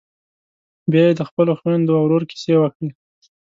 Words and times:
بيا 0.91 1.03
یې 1.07 1.13
د 1.19 1.21
خپلو 1.29 1.51
خويندو 1.59 1.97
او 1.99 2.03
ورور 2.05 2.23
کيسې 2.29 2.53
وکړې. 2.59 2.89